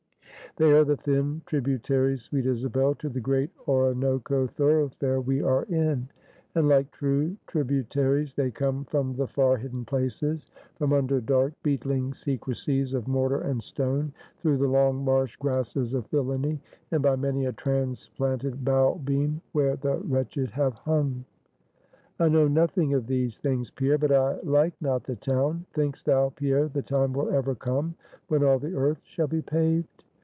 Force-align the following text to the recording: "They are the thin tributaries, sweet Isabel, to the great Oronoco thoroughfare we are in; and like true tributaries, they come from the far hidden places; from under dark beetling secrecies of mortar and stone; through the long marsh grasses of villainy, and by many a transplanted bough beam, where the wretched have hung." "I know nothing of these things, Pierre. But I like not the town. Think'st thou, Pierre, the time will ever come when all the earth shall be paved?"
"They 0.57 0.69
are 0.69 0.83
the 0.83 0.97
thin 0.97 1.41
tributaries, 1.45 2.23
sweet 2.23 2.45
Isabel, 2.45 2.93
to 2.95 3.07
the 3.07 3.21
great 3.21 3.51
Oronoco 3.69 4.47
thoroughfare 4.47 5.21
we 5.21 5.41
are 5.41 5.63
in; 5.63 6.09
and 6.55 6.67
like 6.67 6.91
true 6.91 7.37
tributaries, 7.47 8.33
they 8.35 8.51
come 8.51 8.83
from 8.83 9.15
the 9.15 9.27
far 9.27 9.55
hidden 9.55 9.85
places; 9.85 10.51
from 10.75 10.91
under 10.91 11.21
dark 11.21 11.53
beetling 11.63 12.13
secrecies 12.13 12.93
of 12.93 13.07
mortar 13.07 13.39
and 13.39 13.63
stone; 13.63 14.11
through 14.41 14.57
the 14.57 14.67
long 14.67 15.05
marsh 15.05 15.37
grasses 15.37 15.93
of 15.93 16.05
villainy, 16.07 16.59
and 16.91 17.01
by 17.01 17.15
many 17.15 17.45
a 17.45 17.53
transplanted 17.53 18.65
bough 18.65 18.99
beam, 19.05 19.39
where 19.53 19.77
the 19.77 19.99
wretched 19.99 20.49
have 20.51 20.73
hung." 20.73 21.23
"I 22.19 22.27
know 22.27 22.49
nothing 22.49 22.93
of 22.93 23.07
these 23.07 23.39
things, 23.39 23.71
Pierre. 23.71 23.97
But 23.97 24.11
I 24.11 24.37
like 24.41 24.73
not 24.81 25.05
the 25.05 25.15
town. 25.15 25.65
Think'st 25.73 26.07
thou, 26.07 26.27
Pierre, 26.35 26.67
the 26.67 26.81
time 26.81 27.13
will 27.13 27.29
ever 27.29 27.55
come 27.55 27.95
when 28.27 28.43
all 28.43 28.59
the 28.59 28.75
earth 28.75 28.99
shall 29.05 29.27
be 29.29 29.41
paved?" 29.41 30.03